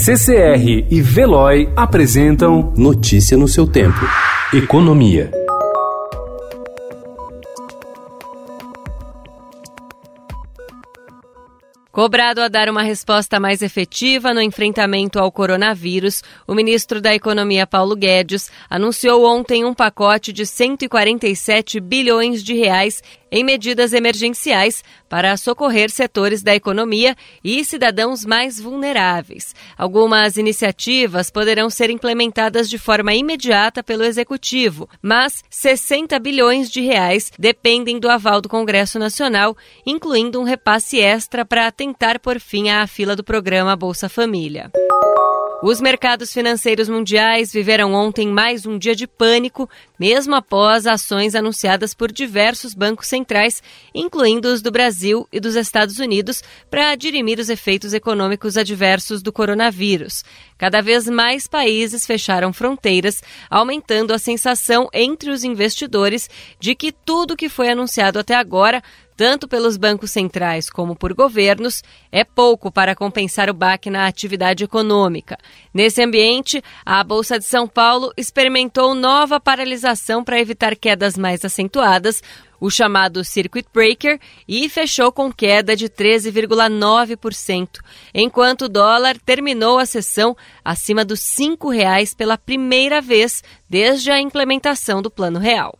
CCR 0.00 0.86
e 0.88 1.02
Veloy 1.02 1.68
apresentam 1.74 2.72
Notícia 2.76 3.36
no 3.36 3.48
seu 3.48 3.66
tempo. 3.66 3.98
Economia. 4.54 5.28
Cobrado 11.90 12.40
a 12.40 12.46
dar 12.46 12.68
uma 12.68 12.84
resposta 12.84 13.40
mais 13.40 13.60
efetiva 13.60 14.32
no 14.32 14.40
enfrentamento 14.40 15.18
ao 15.18 15.32
coronavírus, 15.32 16.22
o 16.46 16.54
ministro 16.54 17.00
da 17.00 17.12
Economia 17.12 17.66
Paulo 17.66 17.96
Guedes 17.96 18.52
anunciou 18.70 19.26
ontem 19.26 19.64
um 19.64 19.74
pacote 19.74 20.32
de 20.32 20.46
147 20.46 21.80
bilhões 21.80 22.44
de 22.44 22.54
reais 22.54 23.02
em 23.30 23.44
medidas 23.44 23.92
emergenciais 23.92 24.82
para 25.08 25.36
socorrer 25.36 25.90
setores 25.90 26.42
da 26.42 26.54
economia 26.54 27.16
e 27.42 27.64
cidadãos 27.64 28.24
mais 28.24 28.60
vulneráveis. 28.60 29.54
Algumas 29.76 30.36
iniciativas 30.36 31.30
poderão 31.30 31.70
ser 31.70 31.90
implementadas 31.90 32.68
de 32.68 32.78
forma 32.78 33.14
imediata 33.14 33.82
pelo 33.82 34.04
executivo, 34.04 34.88
mas 35.02 35.42
60 35.50 36.18
bilhões 36.18 36.70
de 36.70 36.80
reais 36.80 37.30
dependem 37.38 37.98
do 37.98 38.08
aval 38.08 38.40
do 38.40 38.48
Congresso 38.48 38.98
Nacional, 38.98 39.56
incluindo 39.86 40.40
um 40.40 40.44
repasse 40.44 41.00
extra 41.00 41.44
para 41.44 41.70
tentar 41.70 42.18
por 42.18 42.40
fim 42.40 42.70
à 42.70 42.86
fila 42.86 43.14
do 43.14 43.24
programa 43.24 43.76
Bolsa 43.76 44.08
Família. 44.08 44.70
Os 45.60 45.80
mercados 45.80 46.32
financeiros 46.32 46.88
mundiais 46.88 47.52
viveram 47.52 47.92
ontem 47.92 48.28
mais 48.28 48.64
um 48.64 48.78
dia 48.78 48.94
de 48.94 49.08
pânico, 49.08 49.68
mesmo 49.98 50.36
após 50.36 50.86
ações 50.86 51.34
anunciadas 51.34 51.92
por 51.92 52.12
diversos 52.12 52.74
bancos 52.74 53.08
centrais, 53.08 53.60
incluindo 53.92 54.46
os 54.46 54.62
do 54.62 54.70
Brasil 54.70 55.26
e 55.32 55.40
dos 55.40 55.56
Estados 55.56 55.98
Unidos, 55.98 56.44
para 56.70 56.94
dirimir 56.94 57.40
os 57.40 57.48
efeitos 57.48 57.92
econômicos 57.92 58.56
adversos 58.56 59.20
do 59.20 59.32
coronavírus. 59.32 60.24
Cada 60.56 60.80
vez 60.80 61.08
mais 61.08 61.48
países 61.48 62.06
fecharam 62.06 62.52
fronteiras, 62.52 63.20
aumentando 63.50 64.14
a 64.14 64.18
sensação 64.18 64.88
entre 64.94 65.28
os 65.28 65.42
investidores 65.42 66.30
de 66.60 66.76
que 66.76 66.92
tudo 66.92 67.36
que 67.36 67.48
foi 67.48 67.68
anunciado 67.68 68.20
até 68.20 68.36
agora 68.36 68.80
tanto 69.18 69.48
pelos 69.48 69.76
bancos 69.76 70.12
centrais 70.12 70.70
como 70.70 70.94
por 70.94 71.12
governos, 71.12 71.82
é 72.12 72.22
pouco 72.22 72.70
para 72.70 72.94
compensar 72.94 73.50
o 73.50 73.52
baque 73.52 73.90
na 73.90 74.06
atividade 74.06 74.62
econômica. 74.62 75.36
Nesse 75.74 76.00
ambiente, 76.00 76.62
a 76.86 77.02
Bolsa 77.02 77.36
de 77.36 77.44
São 77.44 77.66
Paulo 77.66 78.12
experimentou 78.16 78.94
nova 78.94 79.40
paralisação 79.40 80.22
para 80.22 80.38
evitar 80.38 80.76
quedas 80.76 81.18
mais 81.18 81.44
acentuadas, 81.44 82.22
o 82.60 82.70
chamado 82.70 83.24
Circuit 83.24 83.66
Breaker, 83.74 84.20
e 84.46 84.68
fechou 84.68 85.10
com 85.10 85.32
queda 85.32 85.74
de 85.74 85.88
13,9%, 85.88 87.80
enquanto 88.14 88.62
o 88.62 88.68
dólar 88.68 89.18
terminou 89.18 89.80
a 89.80 89.86
sessão 89.86 90.36
acima 90.64 91.04
dos 91.04 91.36
R$ 91.36 91.56
5,00 91.56 92.14
pela 92.14 92.38
primeira 92.38 93.00
vez 93.00 93.42
desde 93.68 94.12
a 94.12 94.20
implementação 94.20 95.02
do 95.02 95.10
Plano 95.10 95.40
Real. 95.40 95.74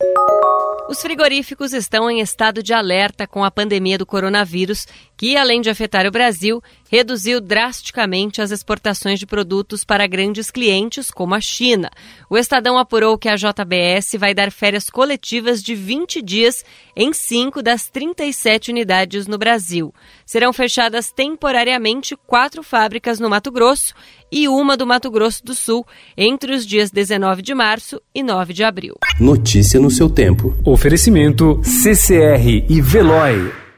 Os 0.89 1.03
frigoríficos 1.03 1.71
estão 1.71 2.09
em 2.09 2.19
estado 2.19 2.63
de 2.63 2.73
alerta 2.73 3.27
com 3.27 3.43
a 3.43 3.51
pandemia 3.51 3.95
do 3.95 4.07
coronavírus, 4.07 4.87
que, 5.15 5.37
além 5.37 5.61
de 5.61 5.69
afetar 5.69 6.07
o 6.07 6.11
Brasil, 6.11 6.63
reduziu 6.89 7.39
drasticamente 7.39 8.41
as 8.41 8.51
exportações 8.51 9.19
de 9.19 9.25
produtos 9.25 9.85
para 9.85 10.07
grandes 10.07 10.49
clientes, 10.49 11.11
como 11.11 11.35
a 11.35 11.39
China. 11.39 11.89
O 12.29 12.37
Estadão 12.37 12.77
apurou 12.77 13.17
que 13.17 13.29
a 13.29 13.35
JBS 13.35 14.15
vai 14.17 14.33
dar 14.33 14.51
férias 14.51 14.89
coletivas 14.89 15.61
de 15.61 15.75
20 15.75 16.21
dias 16.21 16.65
em 16.95 17.13
cinco 17.13 17.61
das 17.61 17.87
37 17.89 18.71
unidades 18.71 19.27
no 19.27 19.37
Brasil. 19.37 19.93
Serão 20.25 20.51
fechadas 20.51 21.11
temporariamente 21.11 22.17
quatro 22.25 22.63
fábricas 22.63 23.19
no 23.19 23.29
Mato 23.29 23.51
Grosso 23.51 23.93
e 24.31 24.47
uma 24.47 24.75
do 24.75 24.85
Mato 24.85 25.11
Grosso 25.11 25.45
do 25.45 25.53
Sul 25.53 25.85
entre 26.17 26.53
os 26.53 26.65
dias 26.65 26.89
19 26.89 27.41
de 27.41 27.53
março 27.53 28.01
e 28.13 28.23
9 28.23 28.53
de 28.53 28.63
abril. 28.63 28.95
Notícia 29.19 29.79
no 29.79 29.91
seu 29.91 30.09
tempo. 30.09 30.57
Oferecimento 30.65 31.61
CCR 31.63 32.65
e 32.67 32.81
Veloy. 32.81 33.68